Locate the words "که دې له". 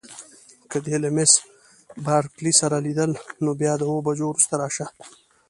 0.69-1.09